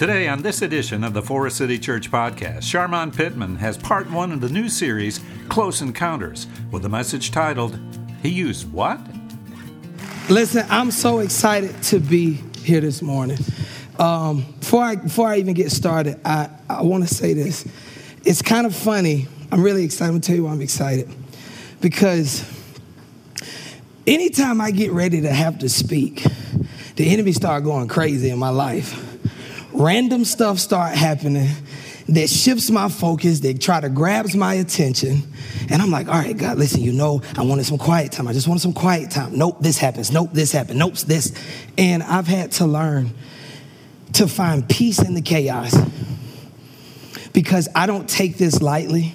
[0.00, 4.32] Today, on this edition of the Forest City Church podcast, Sharmon Pittman has part one
[4.32, 7.78] of the new series, Close Encounters, with a message titled,
[8.22, 8.98] He Used What?
[10.30, 13.36] Listen, I'm so excited to be here this morning.
[13.98, 17.68] Um, before, I, before I even get started, I, I want to say this.
[18.24, 19.28] It's kind of funny.
[19.52, 20.14] I'm really excited.
[20.14, 21.10] I'm tell you why I'm excited.
[21.82, 22.42] Because
[24.06, 26.24] anytime I get ready to have to speak,
[26.96, 29.08] the enemy start going crazy in my life
[29.80, 31.48] random stuff start happening
[32.08, 35.22] that shifts my focus, that try to grabs my attention.
[35.70, 38.26] And I'm like, all right, God, listen, you know, I wanted some quiet time.
[38.26, 39.38] I just wanted some quiet time.
[39.38, 40.10] Nope, this happens.
[40.10, 40.78] Nope, this happened.
[40.78, 41.32] Nope, this.
[41.78, 43.12] And I've had to learn
[44.14, 45.74] to find peace in the chaos
[47.32, 49.14] because I don't take this lightly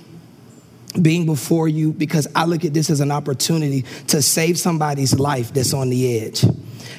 [1.01, 5.53] being before you because I look at this as an opportunity to save somebody's life
[5.53, 6.45] that's on the edge.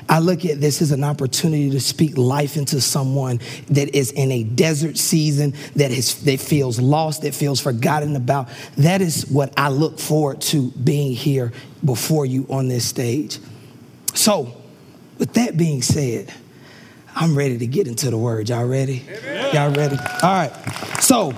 [0.09, 4.31] I look at this as an opportunity to speak life into someone that is in
[4.31, 8.49] a desert season, that, is, that feels lost, that feels forgotten about.
[8.77, 11.53] That is what I look forward to being here
[11.85, 13.39] before you on this stage.
[14.15, 14.53] So,
[15.19, 16.33] with that being said,
[17.15, 18.49] I'm ready to get into the word.
[18.49, 19.03] Y'all ready?
[19.09, 19.55] Amen.
[19.55, 19.97] Y'all ready?
[19.97, 20.53] All right.
[21.01, 21.35] So,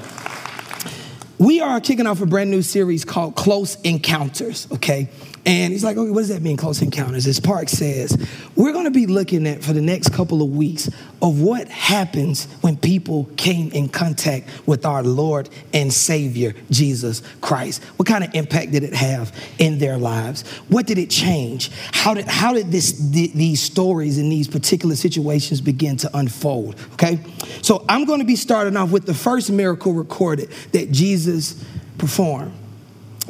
[1.38, 5.08] we are kicking off a brand new series called Close Encounters, okay?
[5.48, 7.27] And he's like, okay, what does that mean, close encounters?
[7.27, 8.14] As Park says,
[8.54, 10.91] we're going to be looking at for the next couple of weeks
[11.22, 17.82] of what happens when people came in contact with our Lord and Savior, Jesus Christ.
[17.96, 20.46] What kind of impact did it have in their lives?
[20.69, 21.70] What did it change?
[21.92, 26.76] How did, how did this, these stories in these particular situations begin to unfold?
[26.92, 27.20] Okay?
[27.62, 31.64] So I'm going to be starting off with the first miracle recorded that Jesus
[31.96, 32.52] performed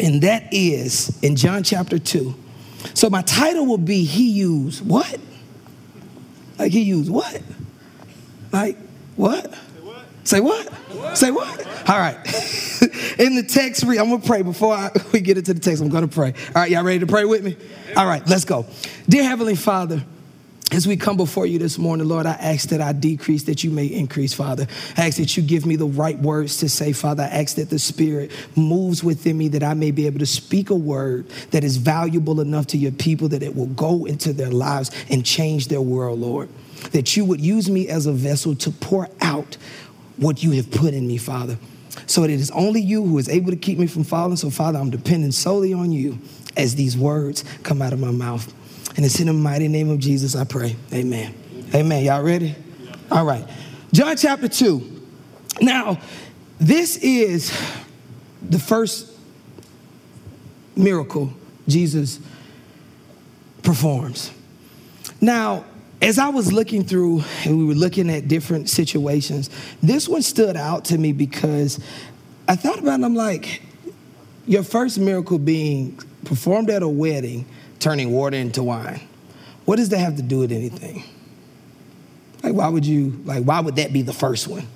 [0.00, 2.34] and that is in John chapter 2.
[2.94, 5.18] So my title will be He used what?
[6.58, 7.40] Like he used what?
[8.52, 8.76] Like
[9.16, 9.54] what?
[10.24, 10.68] Say what?
[11.16, 11.66] Say what?
[11.88, 12.16] All right.
[13.18, 15.82] in the text, I'm going to pray before I, we get into the text.
[15.82, 16.34] I'm going to pray.
[16.48, 17.56] All right, y'all ready to pray with me?
[17.96, 18.66] All right, let's go.
[19.08, 20.04] Dear Heavenly Father,
[20.70, 23.70] as we come before you this morning, Lord, I ask that I decrease, that you
[23.70, 24.66] may increase, Father.
[24.98, 27.22] I ask that you give me the right words to say, Father.
[27.22, 30.68] I ask that the Spirit moves within me, that I may be able to speak
[30.68, 34.50] a word that is valuable enough to your people, that it will go into their
[34.50, 36.50] lives and change their world, Lord.
[36.92, 39.56] That you would use me as a vessel to pour out
[40.18, 41.58] what you have put in me, Father.
[42.06, 44.36] So that it is only you who is able to keep me from falling.
[44.36, 46.18] So, Father, I'm depending solely on you
[46.56, 48.52] as these words come out of my mouth.
[48.98, 50.74] And it's in the mighty name of Jesus I pray.
[50.92, 51.32] Amen.
[51.72, 52.02] Amen.
[52.02, 52.56] Y'all ready?
[53.12, 53.48] All right.
[53.92, 55.02] John chapter 2.
[55.60, 56.00] Now,
[56.58, 57.56] this is
[58.42, 59.08] the first
[60.74, 61.32] miracle
[61.68, 62.18] Jesus
[63.62, 64.32] performs.
[65.20, 65.64] Now,
[66.02, 69.48] as I was looking through and we were looking at different situations,
[69.80, 71.78] this one stood out to me because
[72.48, 73.62] I thought about it, I'm like,
[74.44, 77.46] your first miracle being performed at a wedding
[77.80, 79.00] turning water into wine.
[79.64, 81.04] What does that have to do with anything?
[82.42, 84.66] Like, why would you, like, why would that be the first one?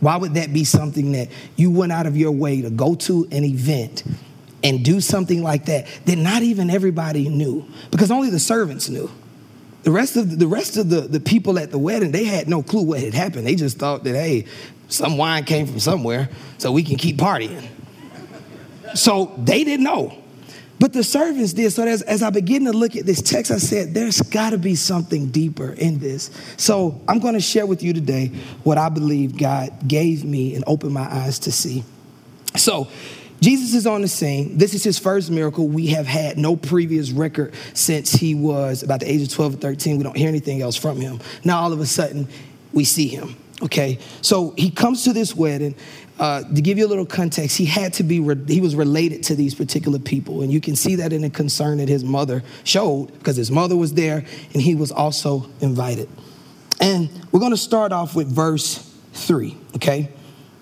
[0.00, 3.28] Why would that be something that you went out of your way to go to
[3.30, 4.02] an event
[4.64, 7.64] and do something like that that not even everybody knew?
[7.90, 9.10] Because only the servants knew.
[9.84, 12.48] The rest of the, the rest of the, the people at the wedding, they had
[12.48, 13.46] no clue what had happened.
[13.46, 14.46] They just thought that, hey,
[14.88, 17.66] some wine came from somewhere, so we can keep partying.
[18.94, 20.21] So they didn't know.
[20.82, 21.72] But the servants did.
[21.72, 24.58] So as, as I begin to look at this text, I said, there's got to
[24.58, 26.28] be something deeper in this.
[26.56, 28.32] So I'm going to share with you today
[28.64, 31.84] what I believe God gave me and opened my eyes to see.
[32.56, 32.88] So,
[33.40, 34.58] Jesus is on the scene.
[34.58, 35.68] This is his first miracle.
[35.68, 39.58] We have had no previous record since he was about the age of 12 or
[39.58, 39.98] 13.
[39.98, 41.20] We don't hear anything else from him.
[41.44, 42.26] Now, all of a sudden,
[42.72, 43.36] we see him.
[43.62, 45.76] Okay, so he comes to this wedding
[46.18, 49.22] uh, to give you a little context, he had to be, re- he was related
[49.24, 50.42] to these particular people.
[50.42, 53.76] And you can see that in the concern that his mother showed because his mother
[53.76, 56.08] was there and he was also invited.
[56.80, 60.10] And we're going to start off with verse three, okay?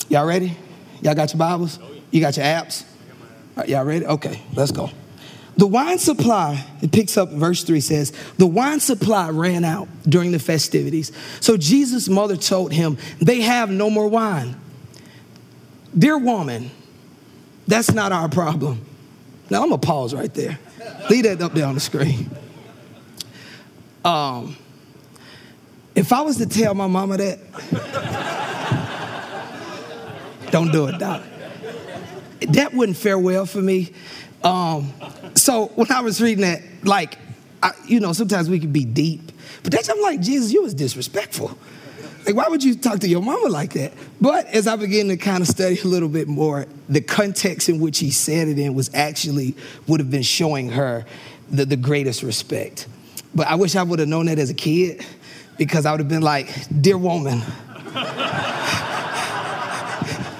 [0.08, 0.56] Y'all ready?
[1.02, 1.78] Y'all got your Bibles?
[2.10, 2.84] You got your apps?
[3.66, 4.06] Y'all ready?
[4.06, 4.90] Okay, let's go.
[5.60, 10.32] The wine supply, it picks up verse 3 says, the wine supply ran out during
[10.32, 11.12] the festivities.
[11.40, 14.56] So Jesus' mother told him, they have no more wine.
[15.96, 16.70] Dear woman,
[17.68, 18.86] that's not our problem.
[19.50, 20.58] Now I'm gonna pause right there.
[21.10, 22.30] Leave that up there on the screen.
[24.02, 24.56] Um,
[25.94, 27.38] if I was to tell my mama that,
[30.52, 31.22] don't do it, Doc.
[32.48, 33.92] That wouldn't fare well for me.
[34.42, 34.94] Um,
[35.34, 37.18] so when I was reading that, like,
[37.62, 39.32] I, you know, sometimes we can be deep,
[39.62, 41.56] but that's I'm like, Jesus, you was disrespectful.
[42.26, 43.92] Like, why would you talk to your mama like that?
[44.20, 47.80] But as I began to kind of study a little bit more, the context in
[47.80, 49.54] which he said it in was actually
[49.86, 51.06] would have been showing her
[51.50, 52.86] the, the greatest respect.
[53.34, 55.04] But I wish I would have known that as a kid
[55.56, 56.48] because I would have been like,
[56.80, 57.38] Dear woman,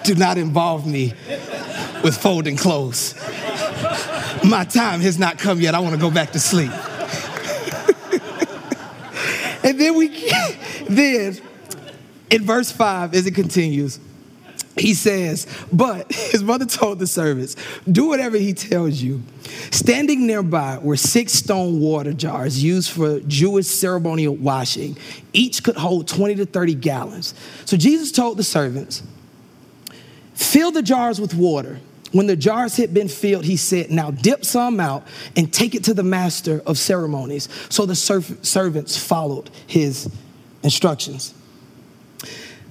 [0.05, 1.13] do not involve me
[2.03, 3.15] with folding clothes.
[4.45, 5.75] My time has not come yet.
[5.75, 6.71] I want to go back to sleep.
[9.65, 10.09] and then we,
[10.89, 11.39] then
[12.31, 13.99] in verse 5, as it continues,
[14.77, 17.57] he says, But his mother told the servants,
[17.91, 19.23] Do whatever he tells you.
[19.71, 24.97] Standing nearby were six stone water jars used for Jewish ceremonial washing.
[25.33, 27.35] Each could hold 20 to 30 gallons.
[27.65, 29.03] So Jesus told the servants,
[30.35, 31.81] Fill the jars with water.
[32.13, 35.85] When the jars had been filled, he said, Now dip some out and take it
[35.85, 37.49] to the master of ceremonies.
[37.69, 40.11] So the servants followed his
[40.63, 41.35] instructions.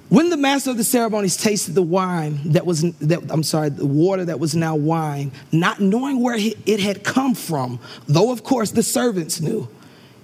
[0.09, 3.85] When the master of the ceremonies tasted the wine that was, that, I'm sorry, the
[3.85, 8.71] water that was now wine, not knowing where it had come from, though of course
[8.71, 9.69] the servants knew,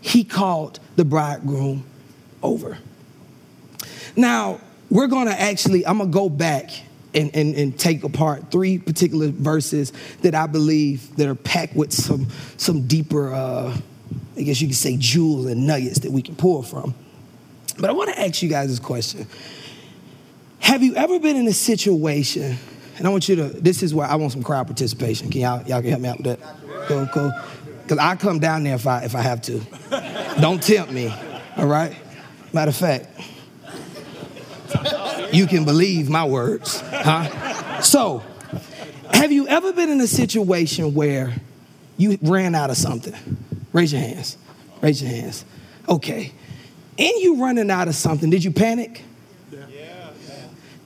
[0.02, 1.86] he called the bridegroom
[2.42, 2.80] over.
[4.16, 4.60] Now,
[4.90, 6.72] we're gonna actually, I'm gonna go back
[7.16, 11.94] and, and, and take apart three particular verses that I believe that are packed with
[11.94, 12.28] some,
[12.58, 13.76] some deeper, uh,
[14.38, 16.94] I guess you could say, jewels and nuggets that we can pull from.
[17.80, 19.28] But I wanna ask you guys this question.
[20.60, 22.58] Have you ever been in a situation,
[22.98, 25.30] and I want you to, this is where I want some crowd participation.
[25.30, 26.40] Can y'all, y'all can help me out with that?
[26.88, 27.32] Cool, cool.
[27.84, 29.62] Because I come down there if I, if I have to.
[30.42, 31.14] Don't tempt me,
[31.56, 31.96] all right?
[32.52, 33.08] Matter of fact,
[35.36, 37.82] you can believe my words, huh?
[37.82, 38.24] So,
[39.14, 41.34] have you ever been in a situation where
[41.98, 43.16] you ran out of something?
[43.74, 44.38] Raise your hands.
[44.82, 45.46] Raise your hands.
[45.88, 46.32] Okay.
[46.98, 49.04] In you running out of something, did you panic?
[49.52, 49.66] Yeah.
[49.70, 50.36] yeah.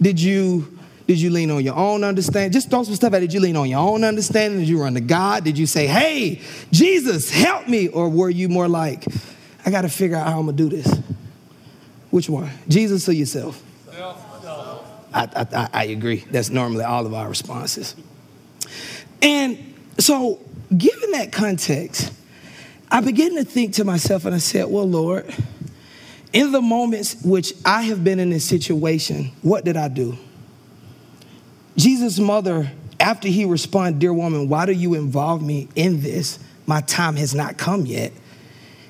[0.02, 0.80] Did you
[1.10, 2.52] did you lean on your own understanding?
[2.52, 3.22] Just throw some stuff it.
[3.22, 4.60] Did you lean on your own understanding?
[4.60, 5.44] Did you run to God?
[5.44, 6.40] Did you say, hey,
[6.72, 7.88] Jesus, help me?
[7.88, 9.06] Or were you more like,
[9.66, 11.00] I got to figure out how I'm to do this?
[12.12, 12.52] Which one?
[12.68, 13.60] Jesus or yourself?
[15.14, 16.26] I, I, I agree.
[16.32, 17.96] That's normally all of our responses.
[19.22, 20.40] And so,
[20.76, 22.14] given that context,
[22.92, 25.34] I began to think to myself and I said, well, Lord,
[26.34, 30.18] in the moments which I have been in this situation, what did I do?
[31.76, 36.40] Jesus' mother, after he responded, Dear woman, why do you involve me in this?
[36.66, 38.12] My time has not come yet.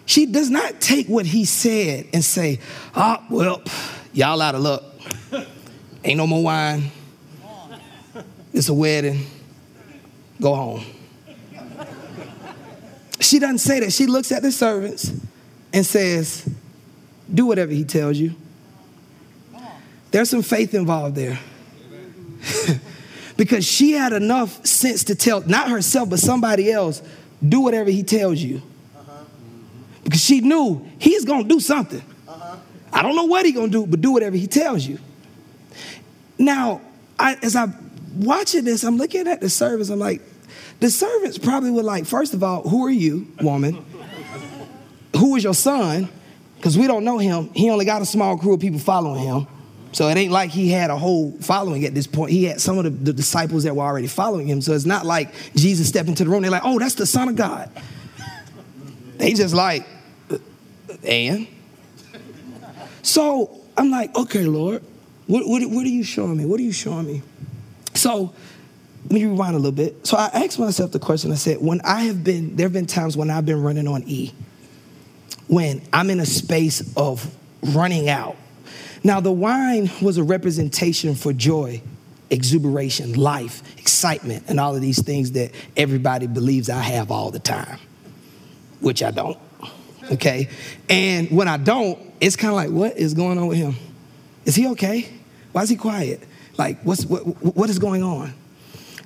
[0.06, 2.60] She does not take what he said and say,
[2.96, 3.64] Ah, oh, well,
[4.12, 4.84] y'all out of luck.
[6.04, 6.92] Ain't no more wine.
[8.54, 9.26] It's a wedding.
[10.42, 10.84] Go home.
[13.20, 13.92] She doesn't say that.
[13.92, 15.12] She looks at the servants
[15.74, 16.50] and says,
[17.32, 18.34] do whatever he tells you.
[20.12, 21.40] There's some faith involved there.
[23.38, 27.02] because she had enough sense to tell, not herself, but somebody else,
[27.48, 28.62] do whatever he tells you.
[30.04, 32.02] Because she knew he's gonna do something.
[32.92, 34.98] I don't know what he's gonna do, but do whatever he tells you.
[36.40, 36.82] Now,
[37.20, 37.76] I, as I'm
[38.16, 40.22] watching this, I'm looking at the servants, I'm like,
[40.80, 43.86] the servants probably were like, first of all, who are you, woman?
[45.16, 46.10] who is your son?
[46.60, 47.50] because we don't know him.
[47.54, 49.48] He only got a small crew of people following him.
[49.94, 52.32] So it ain't like he had a whole following at this point.
[52.32, 54.62] He had some of the, the, disciples that were already following him.
[54.62, 56.42] So it's not like Jesus stepped into the room.
[56.42, 57.72] They're like, oh, that's the Son of God.
[59.18, 59.88] They just like,
[60.30, 60.38] uh,
[61.04, 61.48] and?
[63.02, 64.84] So I'm like, okay, Lord,
[65.30, 66.46] what, what, what are you showing me?
[66.46, 67.22] What are you showing me?
[67.94, 68.34] So
[69.04, 70.08] let me rewind a little bit.
[70.08, 72.88] So I asked myself the question I said, when I have been, there have been
[72.88, 74.34] times when I've been running on E
[75.46, 77.32] when I'm in a space of
[77.62, 78.38] running out.
[79.04, 81.84] Now, the wine was a representation for joy,
[82.32, 87.40] exuberation, life, excitement, and all of these things that everybody believes I have all the
[87.40, 87.78] time,
[88.80, 89.38] which I don't.
[90.12, 90.50] Okay?
[90.90, 93.76] And when I don't, it's kind of like, what is going on with him?
[94.46, 95.19] Is he okay?
[95.52, 96.22] Why is he quiet?
[96.58, 98.34] Like, what's, what, what is going on?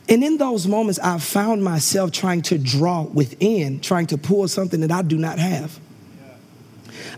[0.09, 4.81] And in those moments, I found myself trying to draw within, trying to pull something
[4.81, 5.79] that I do not have.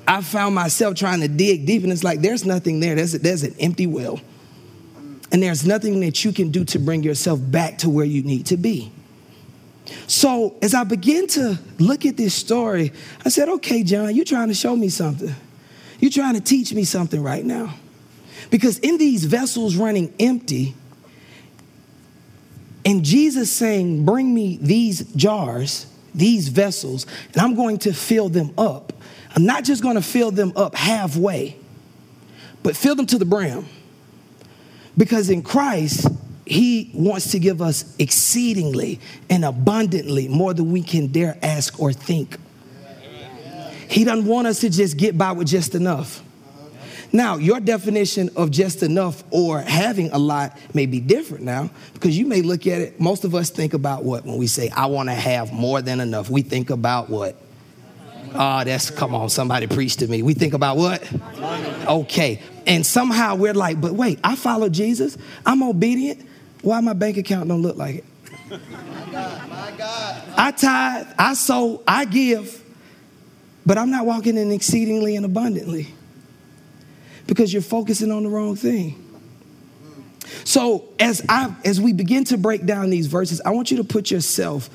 [0.07, 2.95] I found myself trying to dig deep, and it's like there's nothing there.
[2.95, 4.19] There's, a, there's an empty well.
[5.31, 8.45] And there's nothing that you can do to bring yourself back to where you need
[8.47, 8.91] to be.
[10.07, 12.91] So as I begin to look at this story,
[13.25, 15.33] I said, okay, John, you're trying to show me something.
[15.99, 17.73] You're trying to teach me something right now.
[18.49, 20.75] Because in these vessels running empty,
[22.85, 28.53] and Jesus saying, Bring me these jars, these vessels, and I'm going to fill them
[28.57, 28.93] up.
[29.35, 31.57] I'm not just going to fill them up halfway,
[32.63, 33.65] but fill them to the brim.
[34.97, 36.07] Because in Christ,
[36.45, 38.99] he wants to give us exceedingly
[39.29, 42.37] and abundantly more than we can dare ask or think.
[43.89, 46.23] He doesn't want us to just get by with just enough.
[47.11, 52.17] Now, your definition of just enough or having a lot may be different now because
[52.17, 52.99] you may look at it.
[52.99, 55.99] Most of us think about what when we say, I want to have more than
[55.99, 56.29] enough.
[56.29, 57.35] We think about what?
[58.33, 60.21] Oh, that's, come on, somebody preach to me.
[60.21, 61.07] We think about what?
[61.87, 62.41] Okay.
[62.67, 65.17] And somehow we're like, but wait, I follow Jesus.
[65.45, 66.27] I'm obedient.
[66.61, 68.05] Why my bank account don't look like it?
[68.49, 68.59] My
[69.11, 70.23] God, my God.
[70.37, 72.61] I tithe, I sow, I give,
[73.65, 75.94] but I'm not walking in exceedingly and abundantly
[77.27, 79.01] because you're focusing on the wrong thing.
[80.43, 83.83] So as I as we begin to break down these verses, I want you to
[83.83, 84.69] put yourself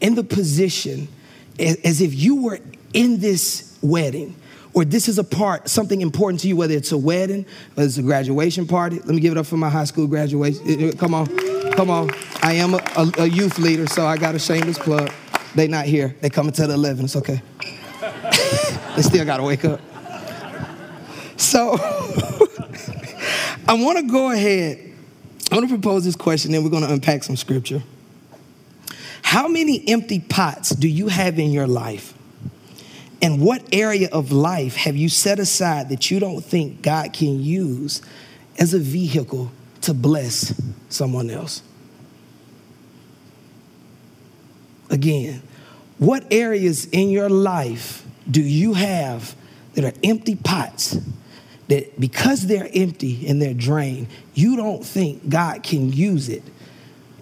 [0.00, 1.08] in the position
[1.58, 2.58] as, if you were
[2.92, 4.34] in this wedding
[4.72, 7.96] or this is a part, something important to you, whether it's a wedding, whether it's
[7.96, 8.96] a graduation party.
[8.96, 10.62] Let me give it up for my high school graduation.
[10.66, 11.26] Eh, eh, come on,
[11.72, 12.10] come on.
[12.42, 15.12] I am a, a, a youth leader, so I got a shameless plug.
[15.54, 16.16] They not here.
[16.20, 17.04] They coming to the 11.
[17.04, 17.40] It's okay.
[18.96, 19.80] they still got to wake up.
[21.54, 21.74] So
[23.68, 24.92] I want to go ahead.
[25.52, 27.80] I want to propose this question, then we're going to unpack some scripture.
[29.22, 32.12] How many empty pots do you have in your life?
[33.22, 37.40] And what area of life have you set aside that you don't think God can
[37.40, 38.02] use
[38.58, 41.62] as a vehicle to bless someone else?
[44.90, 45.40] Again,
[45.98, 49.36] what areas in your life do you have
[49.74, 50.98] that are empty pots
[51.68, 56.42] that because they're empty and they're drained, you don't think God can use it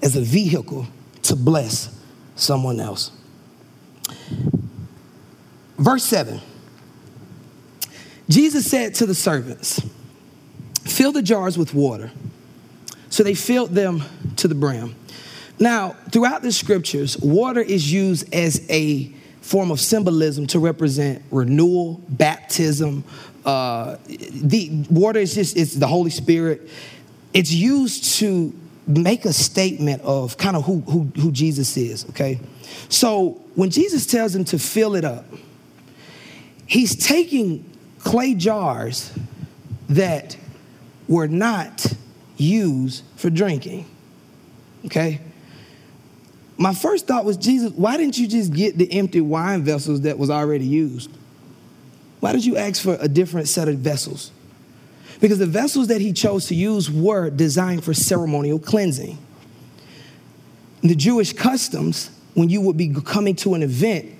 [0.02, 0.86] as a vehicle
[1.22, 1.96] to bless
[2.34, 3.10] someone else?
[5.78, 6.40] Verse 7
[8.28, 9.80] Jesus said to the servants,
[10.84, 12.10] Fill the jars with water.
[13.10, 14.02] So they filled them
[14.36, 14.94] to the brim.
[15.58, 22.00] Now, throughout the scriptures, water is used as a form of symbolism to represent renewal,
[22.08, 23.04] baptism.
[23.44, 26.68] Uh, the water is just it's the Holy Spirit.
[27.34, 28.54] It's used to
[28.86, 32.40] make a statement of kind of who, who, who Jesus is, okay?
[32.88, 35.24] So when Jesus tells them to fill it up,
[36.66, 37.70] he's taking
[38.00, 39.12] clay jars
[39.88, 40.36] that
[41.08, 41.86] were not
[42.36, 43.86] used for drinking.
[44.86, 45.20] Okay?
[46.56, 50.18] My first thought was, Jesus, why didn't you just get the empty wine vessels that
[50.18, 51.10] was already used?
[52.20, 54.30] Why did you ask for a different set of vessels?
[55.20, 59.18] Because the vessels that he chose to use were designed for ceremonial cleansing.
[60.82, 64.10] In the Jewish customs, when you would be coming to an event,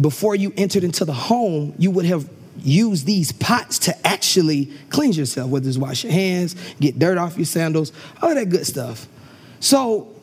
[0.00, 5.16] before you entered into the home, you would have used these pots to actually cleanse
[5.16, 7.92] yourself, whether it's wash your hands, get dirt off your sandals,
[8.22, 9.06] all that good stuff.
[9.60, 10.14] So,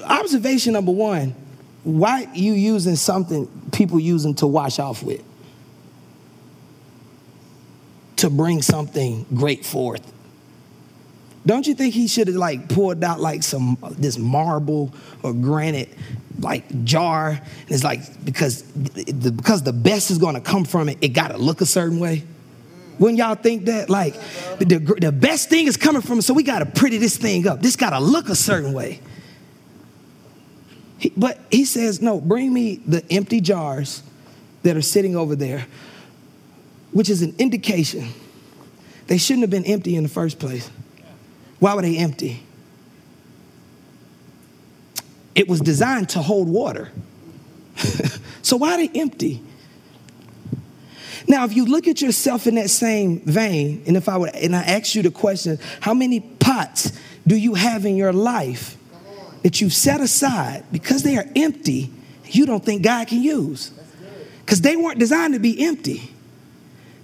[0.00, 1.34] observation number one
[1.84, 5.22] why you using something people using to wash off with?
[8.16, 10.12] To bring something great forth.
[11.44, 14.94] Don't you think he should have like poured out like some this marble
[15.24, 15.88] or granite
[16.38, 17.30] like jar.
[17.30, 21.08] And it's like because the, because the best is going to come from it, it
[21.08, 22.24] got to look a certain way.
[22.98, 24.14] When y'all think that, like
[24.58, 27.48] the, the best thing is coming from it, so we got to pretty this thing
[27.48, 27.60] up.
[27.60, 29.00] This got to look a certain way.
[31.16, 34.02] But he says, no, bring me the empty jars
[34.62, 35.66] that are sitting over there,
[36.92, 38.08] which is an indication
[39.06, 40.70] they shouldn't have been empty in the first place.
[41.58, 42.42] Why were they empty?
[45.34, 46.90] It was designed to hold water.
[48.42, 49.42] so why are they empty?
[51.28, 54.56] Now, if you look at yourself in that same vein, and if I would, and
[54.56, 56.92] I ask you the question, how many pots
[57.26, 58.76] do you have in your life
[59.42, 61.92] that you've set aside because they are empty,
[62.24, 63.70] you don't think God can use?
[64.40, 66.10] Because they weren't designed to be empty,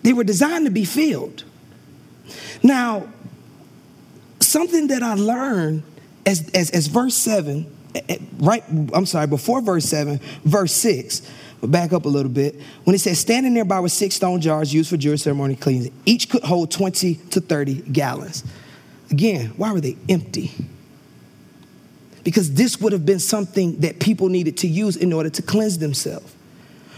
[0.02, 1.44] they were designed to be filled.
[2.62, 3.08] Now,
[4.40, 5.82] something that I learned
[6.26, 11.22] as, as, as verse 7 eh, eh, right, I'm sorry, before verse 7, verse 6.
[11.60, 12.54] But back up a little bit.
[12.84, 15.92] When it says, standing nearby were six stone jars used for Jewish ceremony cleansing.
[16.06, 18.44] Each could hold 20 to 30 gallons.
[19.10, 20.52] Again, why were they empty?
[22.24, 25.78] Because this would have been something that people needed to use in order to cleanse
[25.78, 26.34] themselves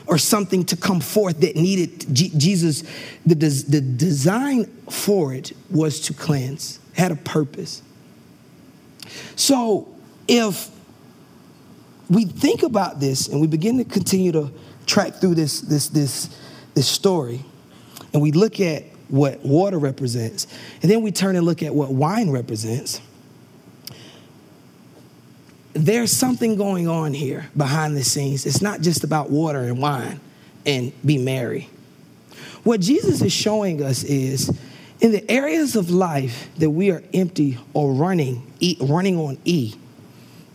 [0.07, 2.83] or something to come forth that needed Jesus.
[3.25, 7.83] The, the design for it was to cleanse, had a purpose.
[9.37, 9.89] So
[10.27, 10.69] if
[12.09, 14.51] we think about this and we begin to continue to
[14.87, 16.29] track through this, this, this,
[16.75, 17.45] this story,
[18.13, 20.47] and we look at what water represents.
[20.83, 23.01] And then we turn and look at what wine represents.
[25.81, 28.45] There's something going on here behind the scenes.
[28.45, 30.21] It's not just about water and wine
[30.67, 31.71] and be merry.
[32.65, 34.55] What Jesus is showing us is
[35.01, 39.75] in the areas of life that we are empty or running, running on E,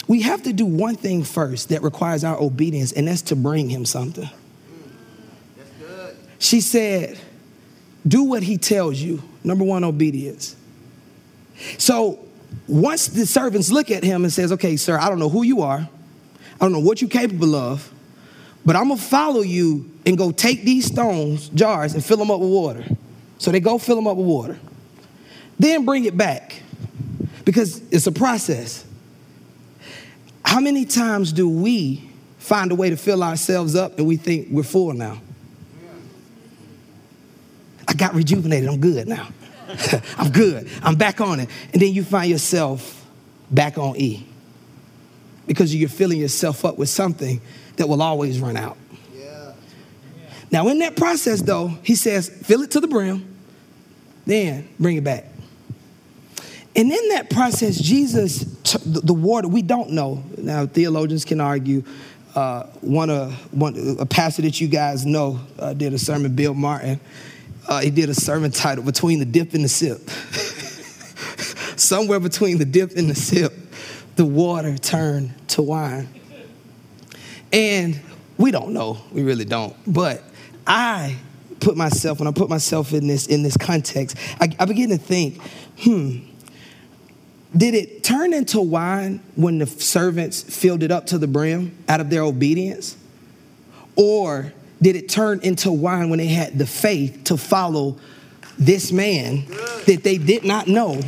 [0.08, 3.68] we have to do one thing first that requires our obedience, and that's to bring
[3.70, 4.30] him something.
[6.38, 7.18] She said,
[8.08, 9.24] Do what he tells you.
[9.44, 10.56] Number one, obedience.
[11.80, 12.25] So
[12.68, 15.62] once the servants look at him and says, Okay, sir, I don't know who you
[15.62, 17.92] are, I don't know what you're capable of,
[18.66, 22.40] but I'm gonna follow you and go take these stones, jars, and fill them up
[22.40, 22.86] with water.
[23.38, 24.58] So they go fill them up with water.
[25.60, 26.62] Then bring it back
[27.44, 28.86] because it's a process.
[30.44, 32.10] How many times do we
[32.40, 35.22] find a way to fill ourselves up and we think we're full now?
[37.88, 38.70] I got rejuvenated.
[38.70, 39.30] I'm good now.
[40.18, 40.70] I'm good.
[40.82, 41.50] I'm back on it.
[41.74, 43.06] And then you find yourself
[43.52, 44.26] back on E
[45.48, 47.42] because you're filling yourself up with something
[47.78, 48.78] that will always run out.
[49.14, 49.54] Yeah.
[50.52, 53.36] Now, in that process, though, he says, fill it to the brim,
[54.26, 55.26] then bring it back.
[56.76, 58.40] And in that process, Jesus,
[58.86, 60.24] the water, we don't know.
[60.38, 61.84] Now, theologians can argue.
[62.36, 66.54] Uh, one, uh, one, a pastor that you guys know uh, did a sermon, Bill
[66.54, 67.00] Martin.
[67.68, 70.10] Uh, he did a sermon titled Between the Dip and the Sip.
[71.78, 73.54] Somewhere between the dip and the sip,
[74.16, 76.08] the water turned to wine.
[77.52, 78.00] And
[78.38, 79.76] we don't know, we really don't.
[79.86, 80.24] But
[80.66, 81.18] I
[81.60, 84.98] put myself, when I put myself in this, in this context, I, I begin to
[84.98, 85.42] think,
[85.80, 86.20] hmm,
[87.56, 92.00] did it turn into wine when the servants filled it up to the brim out
[92.02, 92.98] of their obedience?
[93.96, 97.98] Or did it turn into wine when they had the faith to follow
[98.58, 99.46] this man
[99.86, 101.02] that they did not know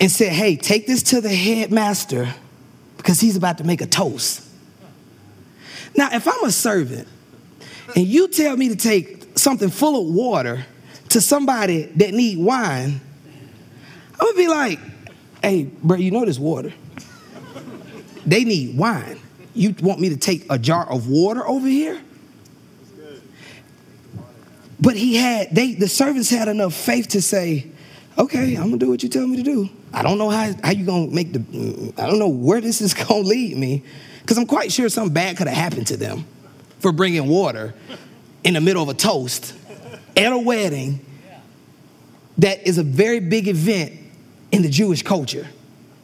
[0.00, 2.34] and said, hey, take this to the headmaster
[2.96, 4.42] because he's about to make a toast?
[5.96, 7.08] Now, if I'm a servant
[7.94, 10.66] and you tell me to take something full of water
[11.10, 13.00] to somebody that need wine,
[14.18, 14.78] I'm gonna be like,
[15.42, 16.72] hey, bro, you know this water.
[18.26, 19.20] They need wine.
[19.54, 22.00] You want me to take a jar of water over here?
[24.86, 27.66] But he had, they the servants had enough faith to say,
[28.16, 29.68] okay, I'm gonna do what you tell me to do.
[29.92, 32.94] I don't know how, how you gonna make the, I don't know where this is
[33.08, 33.82] gonna lead me.
[34.20, 36.24] Because I'm quite sure something bad could have happened to them
[36.78, 37.74] for bringing water
[38.44, 39.56] in the middle of a toast
[40.16, 41.04] at a wedding
[42.38, 43.92] that is a very big event
[44.52, 45.48] in the Jewish culture.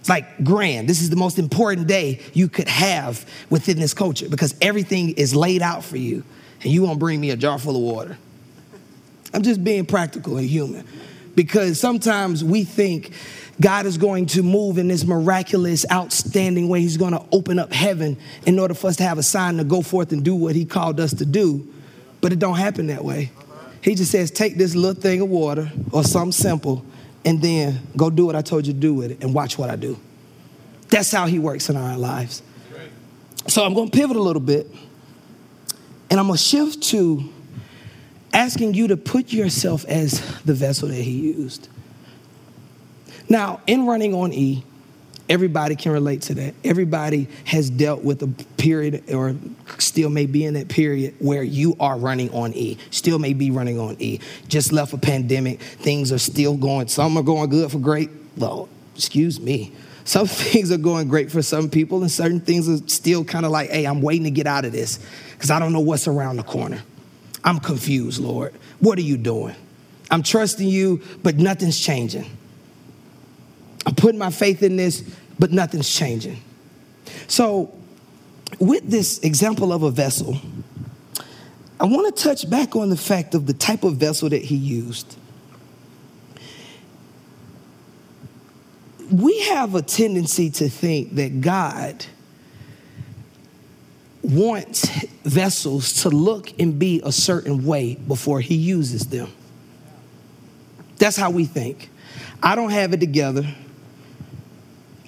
[0.01, 0.89] It's like grand.
[0.89, 5.37] This is the most important day you could have within this culture because everything is
[5.37, 6.25] laid out for you,
[6.65, 8.19] and you won't bring me a jar full of water.
[9.33, 10.87] I'm just being practical and human
[11.35, 13.13] because sometimes we think
[13.61, 16.81] God is going to move in this miraculous, outstanding way.
[16.81, 19.65] He's going to open up heaven in order for us to have a sign to
[19.65, 21.67] go forth and do what He called us to do.
[22.21, 23.31] But it don't happen that way.
[23.83, 26.85] He just says, take this little thing of water or something simple,
[27.25, 29.71] and then go do what I told you to do with it, and watch what
[29.71, 29.99] I do.
[30.89, 32.43] That's how He works in our lives.
[33.49, 34.69] So I'm going to pivot a little bit,
[36.11, 37.29] and I'm going to shift to
[38.33, 41.69] asking you to put yourself as the vessel that He used.
[43.29, 44.65] Now, in running on E,
[45.29, 46.55] everybody can relate to that.
[46.65, 49.35] Everybody has dealt with a period or
[49.79, 53.51] still may be in that period where you are running on E, still may be
[53.51, 54.21] running on E.
[54.49, 58.11] Just left a pandemic, things are still going, some are going good for great.
[58.37, 59.73] Well, excuse me.
[60.05, 63.53] Some things are going great for some people, and certain things are still kind of
[63.53, 64.99] like, hey, I'm waiting to get out of this
[65.33, 66.83] because I don't know what's around the corner.
[67.45, 68.55] I'm confused, Lord.
[68.81, 69.55] What are you doing?
[70.11, 72.27] I'm trusting you, but nothing's changing.
[73.87, 75.03] I'm putting my faith in this,
[75.39, 76.41] but nothing's changing.
[77.27, 77.75] So,
[78.59, 80.37] with this example of a vessel,
[81.81, 84.55] I want to touch back on the fact of the type of vessel that he
[84.55, 85.17] used.
[89.11, 92.07] We have a tendency to think that God
[94.23, 94.89] wants
[95.25, 99.31] vessels to look and be a certain way before he uses them.
[100.99, 101.91] That's how we think.
[102.43, 103.47] I don't have it together.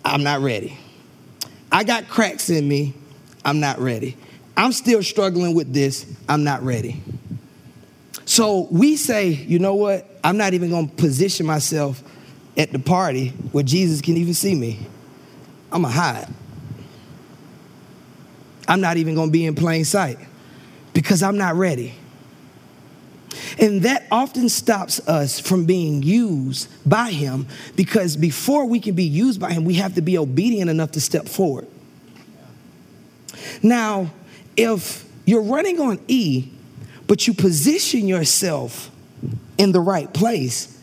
[0.04, 0.76] I'm not ready.
[1.70, 2.94] I got cracks in me.
[3.44, 4.16] I'm not ready.
[4.56, 6.06] I'm still struggling with this.
[6.28, 7.02] I'm not ready.
[8.24, 10.08] So we say, you know what?
[10.22, 12.02] I'm not even going to position myself
[12.56, 14.86] at the party where Jesus can even see me.
[15.72, 16.28] I'm going to hide.
[18.66, 20.18] I'm not even going to be in plain sight
[20.92, 21.94] because I'm not ready.
[23.58, 27.46] And that often stops us from being used by Him
[27.76, 31.00] because before we can be used by Him, we have to be obedient enough to
[31.00, 31.66] step forward.
[33.62, 34.10] Now,
[34.56, 36.50] if you're running on E,
[37.06, 38.90] but you position yourself
[39.58, 40.80] in the right place,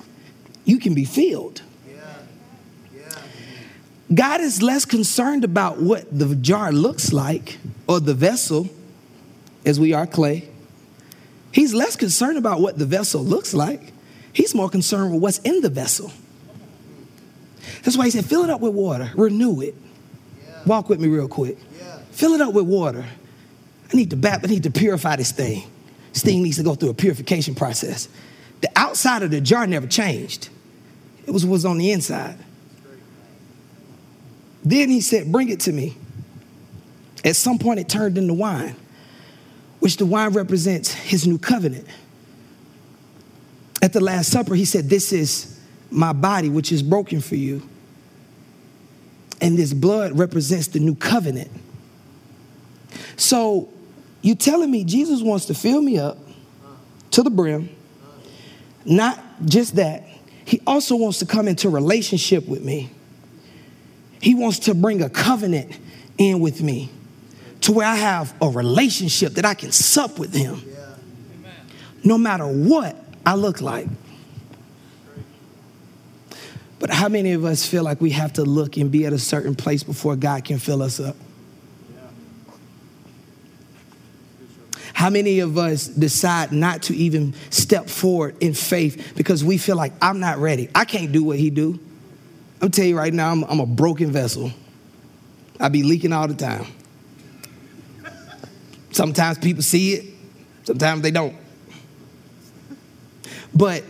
[0.66, 1.62] you can be filled.
[4.14, 8.70] God is less concerned about what the jar looks like or the vessel,
[9.66, 10.50] as we are clay.
[11.52, 13.94] He's less concerned about what the vessel looks like.
[14.34, 16.12] He's more concerned with what's in the vessel.
[17.84, 19.76] That's why he said, fill it up with water, renew it.
[20.66, 21.58] Walk with me real quick.
[22.12, 23.06] Fill it up with water.
[23.92, 25.64] I need to bap, I need to purify this thing.
[26.14, 28.10] This thing needs to go through a purification process.
[28.62, 30.50] The outside of the jar never changed.
[31.26, 32.38] It was what was on the inside.
[34.64, 35.98] Then he said, Bring it to me.
[37.24, 38.76] At some point, it turned into wine,
[39.80, 41.88] which the wine represents his new covenant.
[43.82, 47.62] At the Last Supper, he said, This is my body, which is broken for you.
[49.40, 51.50] And this blood represents the new covenant.
[53.18, 53.70] So,
[54.22, 56.18] you're telling me Jesus wants to fill me up
[57.12, 57.70] to the brim?
[58.86, 60.04] Not just that,
[60.46, 62.92] he also wants to come into relationship with me.
[64.22, 65.78] He wants to bring a covenant
[66.18, 66.90] in with me
[67.62, 70.62] to where I have a relationship that I can sup with him
[72.04, 73.88] no matter what I look like.
[76.80, 79.20] But how many of us feel like we have to look and be at a
[79.20, 81.16] certain place before God can fill us up?
[84.94, 89.76] How many of us decide not to even step forward in faith because we feel
[89.76, 90.70] like I'm not ready?
[90.74, 91.80] I can't do what he do.
[92.62, 94.52] I'm tell you right now, I'm, I'm a broken vessel.
[95.60, 96.66] I be leaking all the time.
[98.92, 100.06] Sometimes people see it,
[100.64, 101.36] sometimes they don't.
[103.54, 103.84] But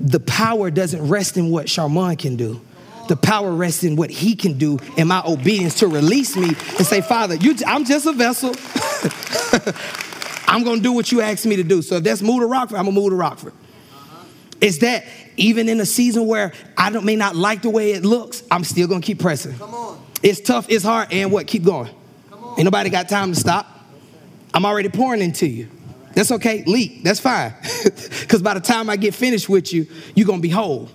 [0.00, 2.60] the power doesn't rest in what Charmon can do.
[3.08, 6.86] The power rests in what he can do and my obedience to release me and
[6.86, 8.54] say, Father, you, I'm just a vessel.
[10.48, 11.82] I'm gonna do what you asked me to do.
[11.82, 13.52] So if that's move to Rockford, I'm gonna move to Rockford.
[14.62, 15.04] Is that
[15.36, 18.62] even in a season where I don't, may not like the way it looks, I'm
[18.64, 19.58] still gonna keep pressing.
[19.58, 20.06] Come on.
[20.22, 21.48] It's tough, it's hard, and what?
[21.48, 21.90] Keep going.
[22.30, 22.58] Come on.
[22.58, 23.66] Ain't nobody got time to stop.
[24.54, 25.68] I'm already pouring into you.
[26.14, 27.52] That's okay, leak, that's fine.
[28.22, 30.88] Because by the time I get finished with you, you're gonna be whole.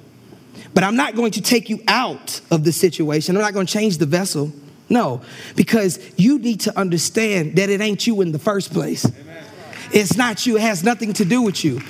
[0.74, 3.36] But I'm not going to take you out of the situation.
[3.36, 4.52] I'm not gonna change the vessel.
[4.90, 5.22] No,
[5.56, 9.06] because you need to understand that it ain't you in the first place.
[9.06, 9.44] Amen.
[9.92, 11.82] It's not you, it has nothing to do with you.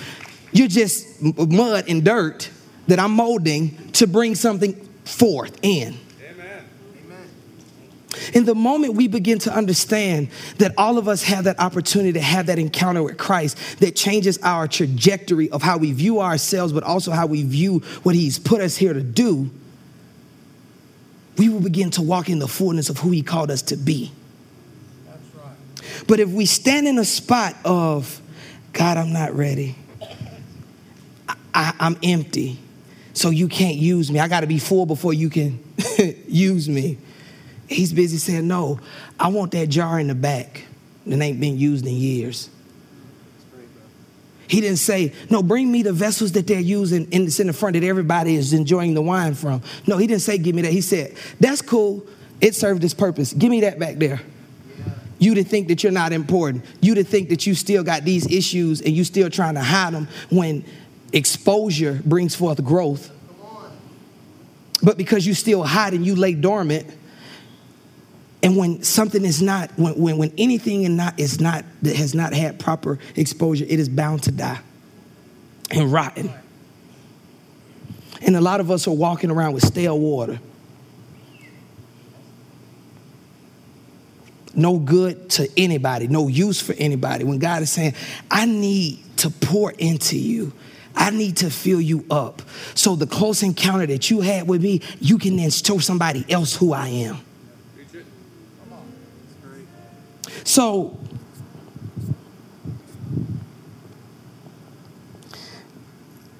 [0.57, 2.49] You're just mud and dirt
[2.87, 4.73] that I'm molding to bring something
[5.05, 5.95] forth in.
[8.33, 12.21] In the moment we begin to understand that all of us have that opportunity to
[12.21, 16.83] have that encounter with Christ that changes our trajectory of how we view ourselves, but
[16.83, 19.51] also how we view what He's put us here to do,
[21.37, 24.11] we will begin to walk in the fullness of who He called us to be.
[25.05, 26.03] That's Right.
[26.07, 28.19] But if we stand in a spot of,
[28.73, 29.75] God, I'm not ready,
[31.57, 32.59] I, am empty,
[33.13, 34.19] so you can't use me.
[34.19, 35.59] I got to be full before you can
[36.27, 36.99] use me.
[37.67, 38.79] He's busy saying, No,
[39.19, 40.65] I want that jar in the back
[41.07, 42.51] that ain't been used in years.
[44.47, 47.73] He didn't say, No, bring me the vessels that they're using in, in the front
[47.73, 49.63] that everybody is enjoying the wine from.
[49.87, 50.71] No, he didn't say, Give me that.
[50.71, 52.05] He said, That's cool.
[52.39, 53.33] It served its purpose.
[53.33, 54.21] Give me that back there.
[55.17, 56.63] You to think that you're not important.
[56.81, 59.95] You to think that you still got these issues and you still trying to hide
[59.95, 60.63] them when
[61.13, 63.11] exposure brings forth growth.
[64.81, 66.87] But because you still hide and you lay dormant,
[68.43, 72.13] and when something is not, when, when, when anything in not, is not, that has
[72.13, 74.59] not had proper exposure, it is bound to die
[75.71, 76.31] and rotten.
[78.21, 80.39] And a lot of us are walking around with stale water.
[84.53, 87.23] No good to anybody, no use for anybody.
[87.23, 87.93] When God is saying,
[88.29, 90.51] I need to pour into you.
[90.97, 92.41] I need to fill you up.
[92.73, 96.55] So the close encounter that you had with me, you can then show somebody else
[96.55, 97.19] who I am.
[100.43, 100.97] So,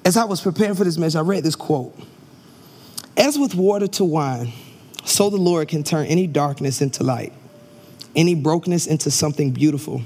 [0.04, 1.94] as I was preparing for this message, I read this quote
[3.16, 4.52] As with water to wine,
[5.04, 7.32] so the Lord can turn any darkness into light,
[8.16, 10.02] any brokenness into something beautiful,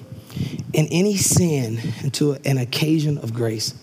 [0.75, 3.75] and any sin into an occasion of grace.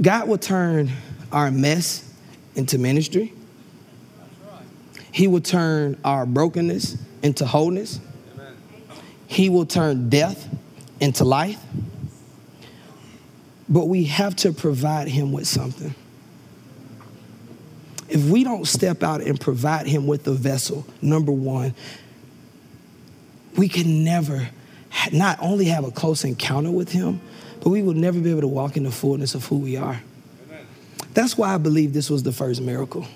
[0.00, 0.90] God will turn
[1.32, 2.12] our mess
[2.54, 3.32] into ministry.
[5.12, 8.00] He will turn our brokenness into wholeness.
[9.26, 10.48] He will turn death
[11.00, 11.60] into life,
[13.68, 15.94] but we have to provide him with something.
[18.08, 21.74] If we don't step out and provide him with a vessel, number one,
[23.56, 24.48] we can never
[25.12, 27.20] not only have a close encounter with him,
[27.60, 30.00] but we will never be able to walk in the fullness of who we are.
[30.46, 30.66] Amen.
[31.14, 33.06] That's why I believe this was the first miracle.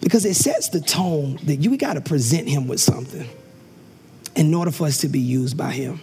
[0.00, 3.28] Because it sets the tone that you got to present him with something
[4.34, 6.00] in order for us to be used by him.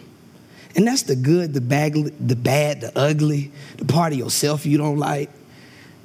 [0.76, 4.76] And that's the good, the bad, the bad, the ugly, the part of yourself you
[4.76, 5.30] don't like,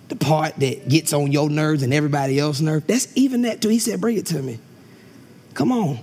[0.10, 2.86] the part that gets on your nerves and everybody else's nerves.
[2.86, 3.70] That's even that too.
[3.70, 4.60] He said, bring it to me.
[5.56, 6.00] Come on,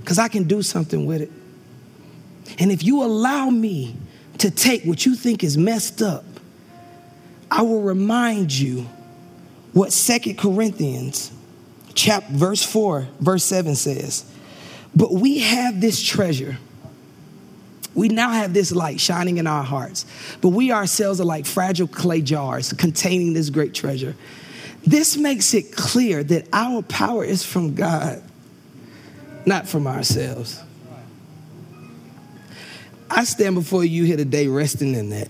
[0.00, 1.30] because I can do something with it.
[2.58, 3.96] And if you allow me
[4.38, 6.24] to take what you think is messed up,
[7.50, 8.88] I will remind you
[9.72, 11.32] what Second Corinthians
[11.94, 14.24] chapter verse 4, verse 7 says.
[14.94, 16.58] But we have this treasure
[17.94, 20.04] we now have this light shining in our hearts,
[20.40, 24.16] but we ourselves are like fragile clay jars containing this great treasure.
[24.84, 28.22] This makes it clear that our power is from God,
[29.46, 30.60] not from ourselves.
[33.10, 35.28] I stand before you here today resting in that.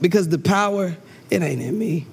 [0.00, 0.96] Because the power,
[1.30, 2.06] it ain't in me.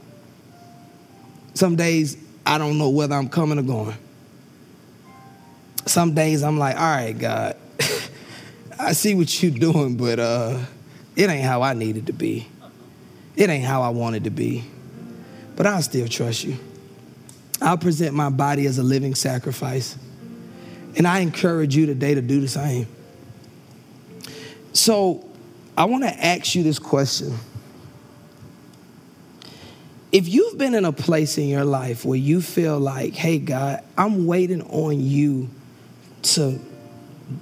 [1.54, 3.96] Some days I don't know whether I'm coming or going.
[5.86, 7.58] Some days I'm like, all right, God,
[8.80, 10.60] I see what you're doing, but uh,
[11.16, 12.48] it ain't how I needed to be.
[13.36, 14.64] It ain't how I wanted to be.
[15.56, 16.58] But I'll still trust you.
[17.62, 19.98] I'll present my body as a living sacrifice.
[20.96, 22.88] And I encourage you today to do the same.
[24.74, 25.24] So
[25.78, 27.38] I want to ask you this question.
[30.12, 33.84] If you've been in a place in your life where you feel like, hey, God,
[33.98, 35.50] I'm waiting on you
[36.24, 36.60] to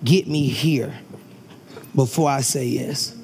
[0.03, 0.97] get me here
[1.95, 3.15] before I say yes.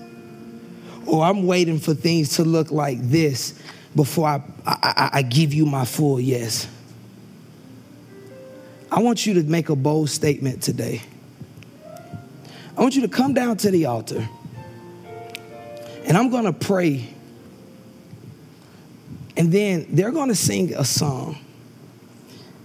[1.05, 3.57] Or I'm waiting for things to look like this
[3.95, 6.67] before I, I, I give you my full yes.
[8.91, 11.01] I want you to make a bold statement today.
[12.77, 14.27] I want you to come down to the altar
[16.05, 17.09] and I'm going to pray.
[19.35, 21.37] And then they're going to sing a song.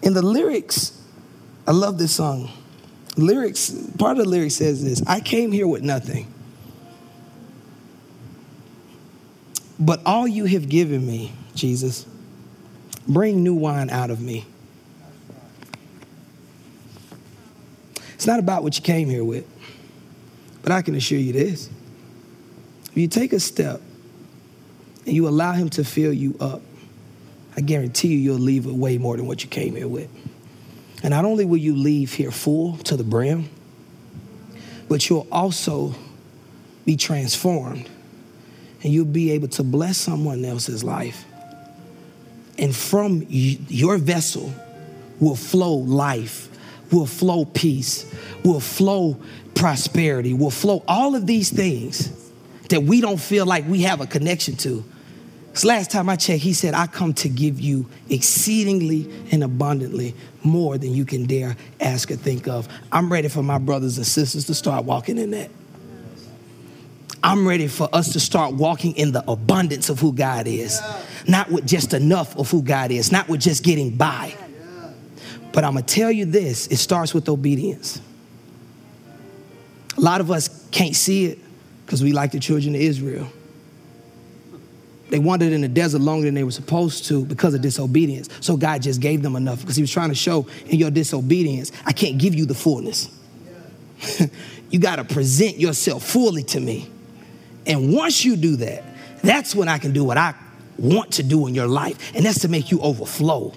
[0.02, 1.00] And the lyrics,
[1.66, 2.50] I love this song
[3.16, 6.32] lyrics, part of the lyric says this I came here with nothing.
[9.78, 12.06] But all you have given me, Jesus,
[13.08, 14.46] bring new wine out of me.
[18.14, 19.44] It's not about what you came here with,
[20.62, 21.68] but I can assure you this.
[22.90, 23.80] If you take a step
[25.06, 26.62] and you allow Him to fill you up,
[27.56, 30.10] I guarantee you, you'll leave with way more than what you came here with.
[31.02, 33.48] And not only will you leave here full to the brim,
[34.88, 35.94] but you'll also
[36.84, 37.88] be transformed
[38.82, 41.24] and you'll be able to bless someone else's life.
[42.58, 44.52] And from your vessel
[45.20, 46.48] will flow life,
[46.92, 48.12] will flow peace,
[48.44, 49.16] will flow
[49.62, 52.10] prosperity, will flow all of these things
[52.68, 54.84] that we don't feel like we have a connection to.
[55.52, 60.16] This last time I checked, he said, I come to give you exceedingly and abundantly
[60.42, 62.66] more than you can dare ask or think of.
[62.90, 65.48] I'm ready for my brothers and sisters to start walking in that.
[67.22, 70.80] I'm ready for us to start walking in the abundance of who God is,
[71.28, 74.34] not with just enough of who God is, not with just getting by.
[75.52, 78.00] But I'm gonna tell you this it starts with obedience.
[79.96, 81.38] A lot of us can't see it
[81.84, 83.28] because we like the children of Israel.
[85.10, 88.30] They wandered in the desert longer than they were supposed to because of disobedience.
[88.40, 91.70] So God just gave them enough because He was trying to show in your disobedience,
[91.84, 93.14] I can't give you the fullness.
[94.70, 96.88] you got to present yourself fully to me.
[97.66, 98.84] And once you do that,
[99.22, 100.34] that's when I can do what I
[100.78, 102.12] want to do in your life.
[102.14, 103.52] And that's to make you overflow.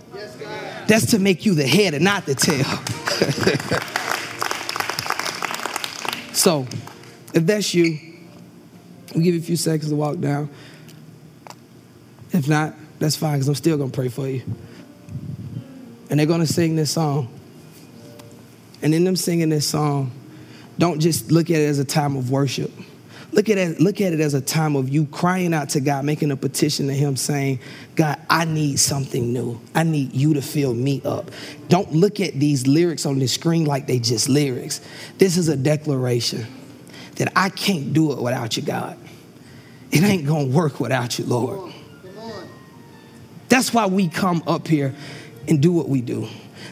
[0.87, 2.65] that's to make you the head and not the tail.
[6.35, 6.67] so,
[7.33, 7.99] if that's you,
[9.13, 10.49] we'll give you a few seconds to walk down.
[12.31, 14.43] If not, that's fine because I'm still going to pray for you.
[16.09, 17.29] And they're going to sing this song.
[18.81, 20.11] And in them singing this song,
[20.77, 22.71] don't just look at it as a time of worship.
[23.35, 26.05] Look at it, look at it as a time of you crying out to God,
[26.05, 27.59] making a petition to Him, saying,
[27.95, 29.59] God, I need something new.
[29.75, 31.31] I need you to fill me up.
[31.67, 34.79] Don't look at these lyrics on the screen like they just lyrics.
[35.17, 36.47] This is a declaration
[37.17, 38.97] that I can't do it without you, God.
[39.91, 41.73] It ain't gonna work without you, Lord.
[43.49, 44.95] That's why we come up here
[45.49, 46.29] and do what we do.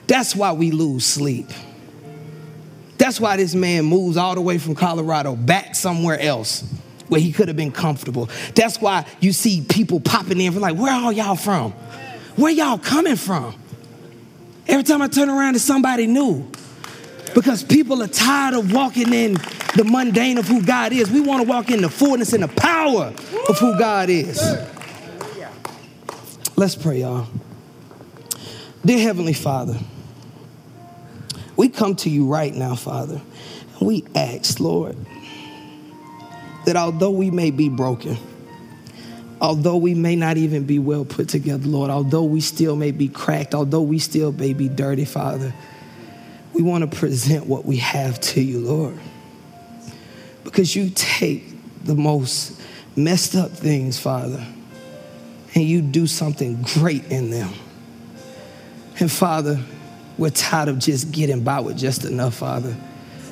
[0.08, 1.49] That's why we lose sleep.
[3.03, 6.63] That's why this man moves all the way from Colorado back somewhere else
[7.09, 8.29] where he could have been comfortable.
[8.55, 11.73] That's why you see people popping in for like, where are y'all from?
[12.37, 13.55] Where y'all coming from?
[14.69, 16.49] Every time I turn around, it's somebody new.
[17.35, 19.33] Because people are tired of walking in
[19.75, 21.11] the mundane of who God is.
[21.11, 23.13] We want to walk in the fullness and the power
[23.49, 24.41] of who God is.
[26.55, 27.27] Let's pray, y'all.
[28.85, 29.77] Dear Heavenly Father,
[31.55, 33.21] we come to you right now, Father,
[33.79, 34.95] and we ask, Lord,
[36.65, 38.17] that although we may be broken,
[39.41, 43.07] although we may not even be well put together, Lord, although we still may be
[43.07, 45.53] cracked, although we still may be dirty, Father,
[46.53, 48.97] we want to present what we have to you, Lord.
[50.43, 51.43] Because you take
[51.83, 52.59] the most
[52.95, 54.45] messed up things, Father,
[55.55, 57.49] and you do something great in them.
[58.99, 59.59] And Father,
[60.17, 62.76] we're tired of just getting by with just enough, Father.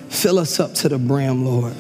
[0.10, 1.74] Fill us up to the brim, Lord.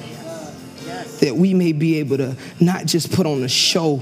[1.21, 4.01] That we may be able to not just put on a show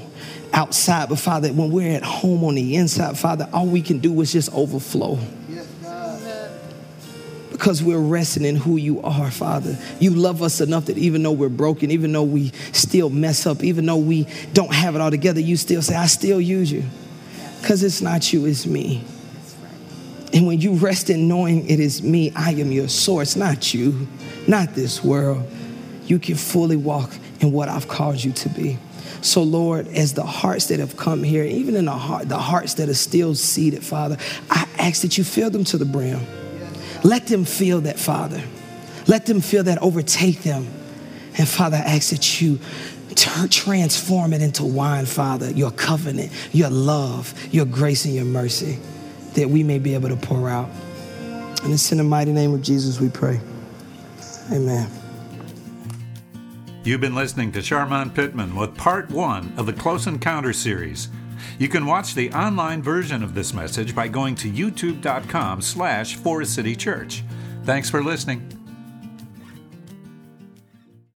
[0.53, 4.19] outside, but Father, when we're at home on the inside, Father, all we can do
[4.21, 5.19] is just overflow.
[7.51, 9.77] Because we're resting in who you are, Father.
[9.99, 13.63] You love us enough that even though we're broken, even though we still mess up,
[13.63, 16.83] even though we don't have it all together, you still say, I still use you.
[17.59, 19.03] Because it's not you, it's me.
[20.33, 24.07] And when you rest in knowing it is me, I am your source, not you,
[24.47, 25.43] not this world,
[26.05, 28.77] you can fully walk in what I've called you to be.
[29.21, 32.75] So, Lord, as the hearts that have come here, even in the heart, the hearts
[32.75, 34.17] that are still seated, Father,
[34.49, 36.21] I ask that you fill them to the brim.
[37.03, 38.41] Let them feel that, Father.
[39.07, 40.67] Let them feel that overtake them.
[41.37, 42.59] And Father, I ask that you
[43.15, 48.77] transform it into wine, Father, your covenant, your love, your grace, and your mercy,
[49.33, 50.69] that we may be able to pour out.
[51.63, 53.39] And it's in the mighty name of Jesus we pray.
[54.51, 54.89] Amen.
[56.83, 61.09] You've been listening to Charmant Pittman with part one of the Close Encounter series.
[61.57, 66.55] You can watch the online version of this message by going to youtube.com slash Forest
[66.55, 67.23] City Church.
[67.63, 68.58] Thanks for listening.